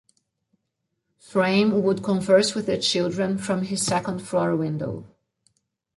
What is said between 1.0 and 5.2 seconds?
Fraim would converse with the children from his second-floor window.